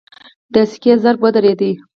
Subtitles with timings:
[0.53, 1.61] د سکې ضرب ودرېد.